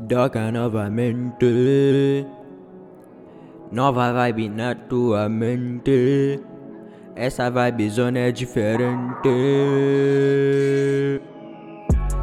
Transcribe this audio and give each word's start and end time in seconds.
Doca 0.00 0.50
novamente. 0.50 2.26
Nova 3.70 4.12
vibe 4.12 4.48
na 4.48 4.74
tua 4.74 5.28
mente. 5.28 6.40
Essa 7.14 7.50
vibe 7.50 7.90
zona 7.90 8.18
é 8.20 8.32
diferente. 8.32 9.28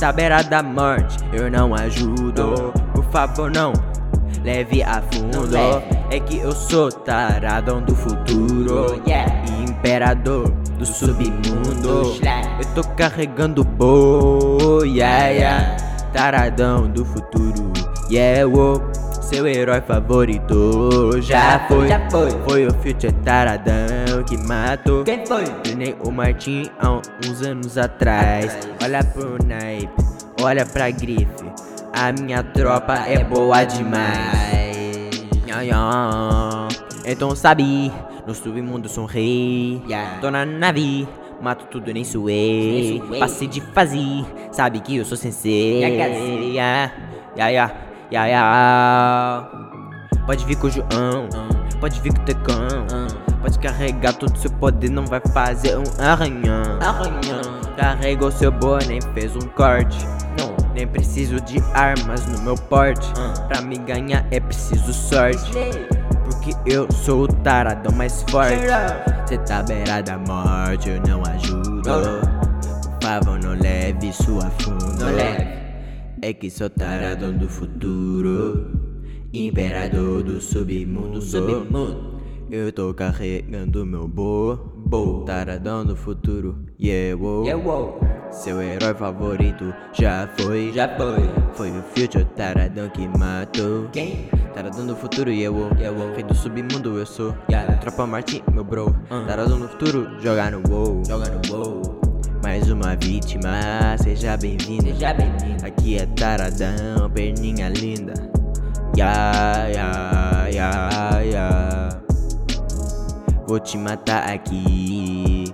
Tá 0.00 0.10
beira 0.10 0.42
da 0.42 0.64
morte, 0.64 1.16
eu 1.32 1.48
não 1.48 1.72
ajudo. 1.72 2.72
Por 2.92 3.04
favor, 3.12 3.48
não 3.52 3.72
leve 4.42 4.82
a 4.82 5.00
fundo. 5.02 5.56
É 6.10 6.18
que 6.18 6.38
eu 6.38 6.50
sou 6.50 6.90
taradão 6.90 7.80
do 7.82 7.94
futuro. 7.94 9.00
Imperador 9.60 10.50
do 10.76 10.84
submundo. 10.84 12.16
Eu 12.58 12.74
tô 12.74 12.82
carregando 12.96 13.62
boi. 13.62 14.88
Yeah, 14.88 15.28
yeah. 15.28 15.89
Taradão 16.12 16.88
do 16.88 17.04
futuro. 17.04 17.72
Yeah, 18.10 18.46
oh. 18.46 18.80
Seu 19.22 19.46
herói 19.46 19.80
favorito 19.80 21.12
já 21.22 21.60
foi. 21.68 21.86
Já 21.86 22.10
foi. 22.10 22.30
Foi 22.48 22.66
o 22.66 22.74
Future 22.74 23.12
Taradão 23.24 24.24
que 24.28 24.36
matou. 24.36 25.04
Quem 25.04 25.24
foi? 25.24 25.44
Treinei 25.44 25.94
o 26.04 26.10
Martin 26.10 26.68
há 26.80 27.00
uns 27.24 27.40
anos 27.42 27.78
atrás. 27.78 28.58
Olha 28.82 29.04
pro 29.04 29.38
naipe, 29.46 29.92
olha 30.42 30.66
pra 30.66 30.90
grife. 30.90 31.44
A 31.92 32.10
minha 32.10 32.42
tropa 32.42 32.94
é 33.06 33.22
boa 33.22 33.62
demais. 33.62 35.10
Então 37.04 37.36
sabe, 37.36 37.92
no 38.26 38.34
submundo 38.34 38.88
sou 38.88 39.06
rei. 39.06 39.80
Yeah. 39.86 40.18
Tô 40.20 40.28
na 40.30 40.44
nave, 40.44 41.06
mato 41.40 41.66
tudo 41.66 41.92
nem 41.92 42.04
suei. 42.04 43.02
Passei 43.18 43.48
de 43.48 43.60
fazer, 43.60 44.24
sabe 44.52 44.80
que 44.80 44.96
eu 44.96 45.04
sou 45.04 45.16
sensei. 45.16 45.80
Yeah, 45.80 46.92
yeah, 47.36 47.50
yeah, 47.50 47.74
yeah, 48.12 48.26
yeah. 48.26 49.50
Pode 50.26 50.44
vir 50.44 50.56
com 50.56 50.66
o 50.66 50.70
João, 50.70 51.28
pode 51.80 52.00
vir 52.00 52.14
com 52.14 52.22
o 52.22 52.24
Tecão. 52.24 52.68
Pode 53.40 53.58
carregar 53.58 54.12
todo 54.12 54.36
seu 54.36 54.50
poder, 54.50 54.90
não 54.90 55.06
vai 55.06 55.20
fazer 55.32 55.76
um 55.78 55.82
arranhão. 55.98 56.78
Arranhão. 56.80 57.40
Carregou 57.74 58.30
seu 58.30 58.52
boa, 58.52 58.78
nem 58.86 59.00
fez 59.14 59.34
um 59.34 59.48
corte. 59.56 59.96
Não. 60.38 60.54
Nem 60.74 60.86
preciso 60.86 61.40
de 61.40 61.58
armas 61.72 62.26
no 62.26 62.42
meu 62.42 62.54
porte. 62.54 63.10
Pra 63.48 63.62
me 63.62 63.78
ganhar 63.78 64.26
é 64.30 64.38
preciso 64.38 64.92
sorte. 64.92 65.50
Porque 66.22 66.52
eu 66.66 66.86
sou 66.92 67.22
o 67.22 67.28
taradão 67.28 67.92
mais 67.96 68.22
forte. 68.28 68.60
Cê 69.30 69.38
tá 69.38 69.62
beira 69.62 70.02
da 70.02 70.18
morte, 70.18 70.90
eu 70.90 71.00
não 71.02 71.22
ajudo. 71.24 71.82
Por 71.84 73.00
favor, 73.00 73.38
não 73.40 73.56
leve 73.56 74.08
isso 74.08 74.36
a 74.40 74.50
fundo. 74.50 74.98
Não 74.98 75.14
leve. 75.14 75.46
É 76.20 76.32
que 76.32 76.50
sou 76.50 76.68
taradão 76.68 77.38
do 77.38 77.48
futuro. 77.48 78.72
Imperador 79.32 80.24
do 80.24 80.40
submundo. 80.40 81.22
Submundo. 81.22 82.20
Eu 82.50 82.72
tô 82.72 82.92
carregando 82.92 83.86
meu 83.86 84.08
bo. 84.08 84.56
Bo. 84.84 85.22
Taradão 85.24 85.86
do 85.86 85.94
futuro. 85.94 86.64
Yeah, 86.82 87.16
wow. 87.16 87.44
Yeah, 87.44 87.64
wow. 87.64 88.19
Seu 88.30 88.62
herói 88.62 88.94
favorito 88.94 89.74
já 89.92 90.28
foi. 90.38 90.72
Já 90.72 90.88
foi. 90.96 91.30
Foi 91.54 91.70
o 91.70 91.82
Future 91.82 92.24
Taradão 92.36 92.88
que 92.88 93.06
matou. 93.18 93.88
Quem? 93.92 94.28
Taradão 94.54 94.86
do 94.86 94.94
futuro, 94.94 95.30
wow. 95.30 95.70
Yeah, 95.76 95.90
wow. 95.90 96.14
Rei 96.14 96.22
do 96.22 96.34
submundo, 96.34 96.96
eu 96.96 97.06
sou. 97.06 97.34
Yeah. 97.50 97.76
Tropa 97.78 98.06
Martin, 98.06 98.42
meu 98.52 98.62
bro. 98.62 98.90
Uh. 99.10 99.26
Taradão 99.26 99.58
do 99.58 99.68
futuro, 99.68 100.08
jogar 100.20 100.52
no 100.52 100.62
wow. 100.68 101.02
Joga 101.04 101.28
no 101.28 101.56
wow. 101.56 102.00
Mais 102.42 102.70
uma 102.70 102.96
vítima, 102.96 103.96
seja 103.98 104.36
bem-vindo. 104.36 104.84
Seja 104.84 105.12
bem-vindo. 105.12 105.66
Aqui 105.66 105.98
é 105.98 106.06
Taradão, 106.06 107.10
perninha 107.12 107.68
linda. 107.68 108.14
Ya, 108.96 109.68
ya, 109.68 110.48
ya, 110.50 111.20
ya. 111.20 111.88
Vou 113.46 113.58
te 113.58 113.76
matar 113.76 114.30
aqui. 114.30 115.44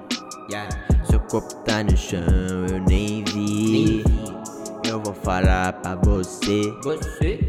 Yeah. 0.50 0.85
Seu 1.16 1.24
corpo 1.28 1.54
tá 1.64 1.82
no 1.82 1.96
chão, 1.96 2.20
eu 2.70 2.78
nem 2.86 3.24
vi. 3.24 4.04
Eu 4.86 5.00
vou 5.00 5.14
falar 5.14 5.72
pra 5.72 5.94
você. 5.94 6.70
Você. 6.84 7.40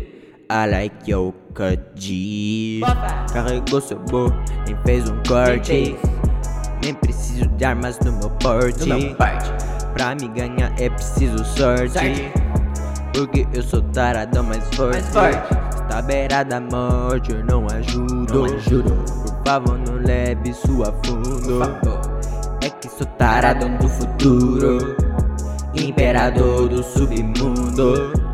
I 0.50 0.72
like 0.72 1.12
your 1.12 1.34
cut. 1.54 1.78
Carregou 3.34 3.82
seu 3.82 4.00
bo, 4.00 4.32
nem 4.66 4.78
fez 4.86 5.10
um 5.10 5.22
corte. 5.28 5.98
Nem 6.82 6.94
preciso 6.94 7.46
de 7.46 7.66
armas 7.66 8.00
no 8.00 8.14
meu 8.14 8.30
porte. 8.30 8.88
No 8.88 8.98
meu 8.98 9.16
parte. 9.16 9.52
Pra 9.94 10.16
me 10.16 10.30
ganhar 10.30 10.74
é 10.80 10.90
preciso 10.90 11.44
sorte. 11.44 11.92
Sorte. 11.92 12.32
Porque 13.14 13.46
eu 13.54 13.64
sou 13.64 13.82
taradão 13.82 14.44
mais 14.44 14.64
forte. 14.74 15.02
Mais 15.02 15.08
forte. 15.10 15.90
Tá 15.90 16.02
beira 16.02 16.44
da 16.44 16.62
morte, 16.62 17.34
eu 17.34 17.44
não 17.44 17.68
ajudo. 17.68 18.34
Não 18.34 18.46
ajudo. 18.46 18.94
Por 18.94 19.46
favor, 19.46 19.78
não 19.78 19.96
leve 19.96 20.52
isso 20.52 20.84
a 20.84 20.94
fundo. 21.06 21.60
Por 21.60 21.84
favor. 21.84 22.07
É 22.68 22.70
que 22.70 22.90
sou 22.90 23.08
taradão 23.08 23.78
do 23.78 23.88
futuro. 23.88 24.98
Imperador 25.74 26.68
do 26.68 26.84
submundo. 26.84 28.27